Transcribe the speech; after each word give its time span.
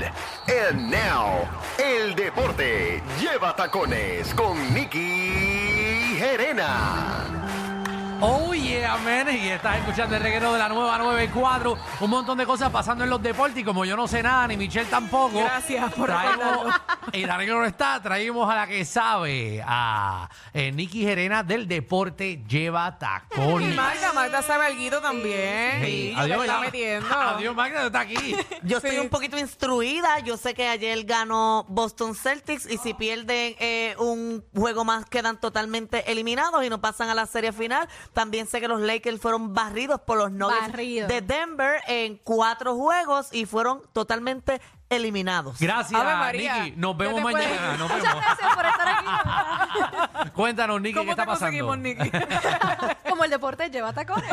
And 0.00 0.92
now, 0.92 1.48
el 1.76 2.14
deporte 2.14 3.02
lleva 3.20 3.56
tacones 3.56 4.32
con 4.32 4.72
Nicky 4.72 6.14
Gerena. 6.16 7.17
Oh 8.20 8.52
yeah, 8.52 8.96
man. 8.98 9.28
Y 9.34 9.48
estás 9.48 9.78
escuchando 9.78 10.16
el 10.16 10.22
reguero 10.22 10.52
de 10.52 10.58
la 10.58 10.68
nueva 10.68 10.98
94. 10.98 11.76
Un 12.00 12.10
montón 12.10 12.36
de 12.38 12.46
cosas 12.46 12.70
pasando 12.70 13.04
en 13.04 13.10
los 13.10 13.22
deportes. 13.22 13.58
Y 13.58 13.64
como 13.64 13.84
yo 13.84 13.96
no 13.96 14.08
sé 14.08 14.22
nada, 14.22 14.46
ni 14.48 14.56
Michelle 14.56 14.88
tampoco. 14.90 15.38
Gracias 15.38 15.92
por 15.94 16.08
traemos, 16.08 16.74
Y 17.12 17.24
Daniel 17.24 17.50
no 17.58 17.64
está. 17.64 18.00
Traímos 18.02 18.50
a 18.50 18.56
la 18.56 18.66
que 18.66 18.84
sabe, 18.84 19.62
a 19.64 20.28
eh, 20.52 20.72
Nicky 20.72 21.02
Gerena 21.02 21.42
del 21.42 21.68
deporte 21.68 22.42
lleva 22.48 22.96
Y 22.96 22.98
tacones. 22.98 23.76
Magda, 23.76 24.12
Magda 24.12 24.42
sabe 24.42 24.66
algo 24.66 25.00
también. 25.00 25.84
Sí, 25.84 25.88
Sí, 26.08 26.14
adiós, 26.16 26.38
te 26.38 26.44
está 26.46 26.58
ya. 26.58 26.60
metiendo. 26.64 27.08
Adiós, 27.18 27.54
Magda, 27.54 27.86
está 27.86 28.00
aquí. 28.00 28.36
Yo 28.62 28.78
estoy 28.78 28.92
Sí. 28.92 28.98
un 28.98 29.08
poquito 29.10 29.38
instruida. 29.38 30.18
Yo 30.20 30.36
sé 30.36 30.54
que 30.54 30.66
ayer 30.68 31.04
ganó 31.04 31.64
Boston 31.68 32.14
Celtics 32.14 32.66
y 32.70 32.78
si 32.78 32.94
pierden 32.94 33.54
eh, 33.58 33.94
un 33.98 34.44
juego 34.56 34.84
más 34.84 35.04
quedan 35.06 35.38
totalmente 35.40 36.10
eliminados 36.10 36.64
y 36.64 36.68
no 36.70 36.80
pasan 36.80 37.08
a 37.10 37.14
la 37.14 37.26
serie 37.26 37.52
final. 37.52 37.88
También 38.12 38.46
sé 38.46 38.60
que 38.60 38.68
los 38.68 38.80
Lakers 38.80 39.20
fueron 39.20 39.54
barridos 39.54 40.00
por 40.00 40.18
los 40.18 40.30
Nuggets 40.30 41.08
de 41.08 41.20
Denver 41.20 41.80
en 41.86 42.16
cuatro 42.16 42.74
juegos 42.76 43.32
y 43.32 43.46
fueron 43.46 43.82
totalmente 43.92 44.60
eliminados. 44.90 45.58
Gracias, 45.58 46.00
Ave 46.00 46.14
María. 46.14 46.64
Nicky. 46.64 46.76
Nos 46.76 46.92
Ya 46.92 46.98
vemos 46.98 47.16
te 47.16 47.22
puedes- 47.22 47.48
mañana. 47.48 47.76
Nos 47.78 47.90
Muchas 47.90 48.02
vemos. 48.02 48.24
gracias 48.24 48.54
por 48.56 48.66
estar 48.66 48.88
aquí. 48.88 50.30
Cuéntanos, 50.34 50.80
Nicky, 50.80 50.94
¿qué 50.94 50.98
¿Cómo 51.00 51.10
está 51.10 51.22
te 51.24 51.26
pasando? 51.26 51.66
conseguimos, 51.66 51.78
Nicky? 52.10 52.10
Como 53.08 53.24
el 53.24 53.30
deporte 53.30 53.70
lleva 53.70 53.92
tacones. 53.92 54.30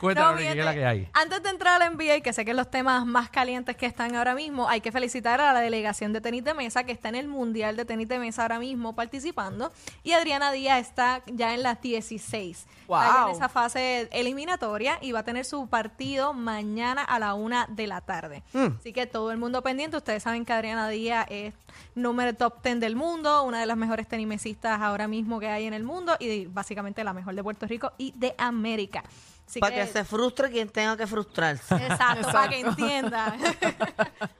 Cuéntanos, 0.00 0.32
No, 0.34 0.40
Nicky, 0.40 0.52
¿qué 0.54 0.58
es 0.60 0.64
la 0.64 0.74
que 0.74 0.86
hay? 0.86 1.08
Antes 1.12 1.42
de 1.42 1.50
entrar 1.50 1.80
al 1.82 1.94
NBA, 1.96 2.20
que 2.22 2.32
sé 2.32 2.44
que 2.44 2.50
es 2.52 2.56
los 2.56 2.70
temas 2.70 3.04
más 3.06 3.28
calientes 3.30 3.76
que 3.76 3.86
están 3.86 4.14
ahora 4.16 4.34
mismo, 4.34 4.68
hay 4.68 4.80
que 4.80 4.92
felicitar 4.92 5.40
a 5.40 5.52
la 5.52 5.60
delegación 5.60 6.12
de 6.12 6.20
tenis 6.20 6.44
de 6.44 6.54
mesa 6.54 6.84
que 6.84 6.92
está 6.92 7.08
en 7.08 7.14
el 7.16 7.28
Mundial 7.28 7.76
de 7.76 7.84
Tenis 7.84 8.08
de 8.08 8.18
Mesa 8.18 8.42
ahora 8.42 8.58
mismo 8.58 8.94
participando. 8.94 9.72
Y 10.02 10.12
Adriana 10.12 10.52
Díaz 10.52 10.80
está 10.80 11.22
ya 11.26 11.54
en 11.54 11.62
las 11.62 11.80
16. 11.80 12.58
Está 12.58 12.66
ya 12.88 13.18
en 13.18 13.24
Wow. 13.26 13.32
esa 13.36 13.48
fase 13.48 14.08
eliminatoria 14.12 14.98
y 15.00 15.12
va 15.12 15.20
a 15.20 15.22
tener 15.24 15.44
su 15.44 15.68
partido 15.68 16.32
mañana 16.32 17.02
a 17.04 17.18
la 17.20 17.34
una 17.34 17.66
de 17.68 17.86
la 17.86 18.00
tarde. 18.00 18.42
Así 18.80 18.92
que 18.92 19.06
todo 19.06 19.19
el 19.30 19.36
mundo 19.38 19.62
pendiente. 19.62 19.96
Ustedes 19.96 20.22
saben 20.22 20.44
que 20.44 20.52
Adriana 20.52 20.88
Díaz 20.88 21.26
es 21.28 21.52
número 21.94 22.32
top 22.34 22.62
10 22.62 22.80
del 22.80 22.96
mundo, 22.96 23.42
una 23.42 23.60
de 23.60 23.66
las 23.66 23.76
mejores 23.76 24.08
tenismesistas 24.08 24.80
ahora 24.80 25.08
mismo 25.08 25.38
que 25.40 25.48
hay 25.48 25.66
en 25.66 25.74
el 25.74 25.82
mundo 25.82 26.16
y 26.18 26.46
básicamente 26.46 27.04
la 27.04 27.12
mejor 27.12 27.34
de 27.34 27.42
Puerto 27.42 27.66
Rico 27.66 27.92
y 27.98 28.12
de 28.16 28.34
América. 28.38 29.02
Así 29.50 29.58
Para 29.58 29.74
que 29.74 29.86
se 29.88 30.04
frustre 30.04 30.48
quien 30.48 30.68
tenga 30.68 30.96
que 30.96 31.08
frustrarse. 31.08 31.74
Exacto, 31.74 32.30
para 32.30 32.48
que 32.48 32.60
entienda. 32.60 33.34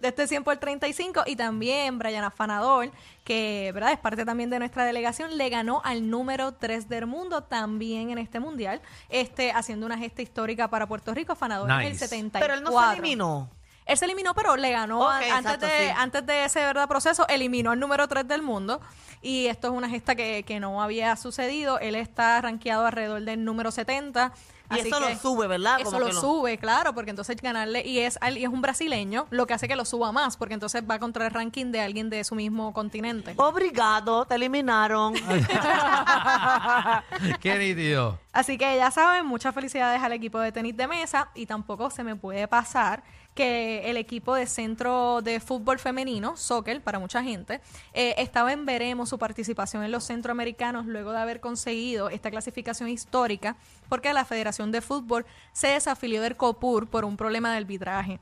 de 0.01 0.09
este 0.09 0.29
100 0.29 0.45
por 0.45 0.57
35 0.57 1.25
y 1.27 1.35
también 1.35 1.99
Brian 1.99 2.23
Afanador, 2.23 2.93
que 3.25 3.73
¿verdad? 3.75 3.91
es 3.91 3.99
parte 3.99 4.25
también 4.25 4.51
de 4.51 4.61
nuestra 4.61 4.85
delegación, 4.85 5.37
le 5.37 5.49
ganó 5.49 5.83
al 5.85 6.09
número 6.09 6.53
3 6.53 6.89
del 6.89 7.07
mundo 7.07 7.43
también 7.43 8.11
en 8.11 8.19
este 8.19 8.39
mundial, 8.39 8.81
este 9.09 9.51
haciendo 9.51 9.85
una 9.85 9.99
gesta 9.99 10.23
histórica 10.23 10.69
para 10.69 10.87
Puerto 10.87 11.13
Rico. 11.13 11.33
Afanador 11.33 11.69
en 11.69 11.81
el 11.81 11.93
Nice. 11.93 12.07
74. 12.07 12.41
Pero 12.47 12.55
él 12.55 12.63
no 12.63 12.81
se 12.81 12.93
eliminó. 12.93 13.51
Él 13.91 13.99
se 13.99 14.05
eliminó, 14.07 14.35
pero 14.35 14.57
le 14.57 14.71
ganó 14.71 15.09
antes, 15.09 15.29
exacto, 15.33 15.67
de, 15.67 15.73
sí. 15.89 15.95
antes 15.97 16.27
de 16.27 16.45
ese 16.45 16.61
verdad 16.61 16.89
proceso, 16.89 17.27
eliminó 17.29 17.71
al 17.73 17.81
número 17.81 18.07
3 18.09 18.27
del 18.29 18.43
mundo. 18.43 18.81
Y 19.23 19.47
esto 19.47 19.69
es 19.69 19.75
una 19.75 19.89
gesta 19.89 20.15
que, 20.15 20.45
que 20.45 20.61
no 20.61 20.83
había 20.83 21.15
sucedido. 21.17 21.79
Él 21.79 21.95
está 21.95 22.41
rankeado 22.41 22.87
alrededor 22.87 23.23
del 23.23 23.45
número 23.45 23.71
70. 23.71 24.33
Y 24.73 24.79
así 24.79 24.89
eso 24.89 25.01
lo 25.01 25.17
sube, 25.19 25.49
¿verdad? 25.49 25.81
Eso 25.81 25.87
Como 25.87 25.99
lo 25.99 26.07
que 26.07 26.13
lo- 26.13 26.21
sube, 26.21 26.57
claro, 26.57 26.95
porque 26.95 27.11
entonces 27.11 27.37
ganarle, 27.43 27.85
y 27.85 27.99
es, 27.99 28.17
al- 28.21 28.39
y 28.39 28.45
es 28.45 28.49
un 28.49 28.63
brasileño, 28.63 29.27
lo 29.31 29.45
que 29.49 29.55
hace 29.55 29.67
que 29.67 29.75
lo 29.75 29.85
suba 29.85 30.13
más, 30.13 30.37
porque 30.37 30.55
entonces 30.55 30.85
va 30.89 31.01
contra 31.01 31.27
el 31.27 31.33
ranking 31.33 31.73
de 31.73 31.81
alguien 31.81 32.09
de 32.09 32.23
su 32.23 32.37
mismo 32.37 32.73
continente. 32.73 33.35
Obrigado, 33.37 34.27
te 34.27 34.37
eliminaron. 34.37 35.15
Qué 37.41 37.59
nítido. 37.59 38.19
Así 38.33 38.59
que 38.59 38.77
ya 38.77 38.91
saben, 38.91 39.27
muchas 39.27 39.55
felicidades 39.55 40.03
al 40.03 40.13
equipo 40.13 40.39
de 40.39 40.53
tenis 40.53 40.77
de 40.77 40.87
mesa 40.87 41.29
y 41.35 41.47
tampoco 41.47 41.91
se 41.91 42.05
me 42.05 42.17
puede 42.17 42.47
pasar 42.49 43.03
que 43.41 43.89
el 43.89 43.97
equipo 43.97 44.35
de 44.35 44.45
centro 44.45 45.23
de 45.23 45.41
fútbol 45.41 45.79
femenino, 45.79 46.37
soccer 46.37 46.83
para 46.83 46.99
mucha 46.99 47.23
gente, 47.23 47.63
eh, 47.95 48.15
estaba 48.19 48.53
en 48.53 48.67
veremos 48.67 49.09
su 49.09 49.19
participación 49.19 49.83
en 49.83 49.93
los 49.93 50.05
centroamericanos 50.05 50.85
luego 50.85 51.13
de 51.13 51.21
haber 51.21 51.41
conseguido 51.41 52.11
esta 52.11 52.31
clasificación 52.31 52.91
histórica 52.91 53.57
porque 53.89 54.13
la 54.13 54.27
Federación 54.27 54.73
de 54.73 54.83
Fútbol 54.83 55.25
se 55.55 55.69
desafilió 55.69 56.21
del 56.21 56.37
COPUR 56.37 56.89
por 56.89 57.07
un 57.07 57.17
problema 57.17 57.51
de 57.51 57.57
arbitraje. 57.57 58.21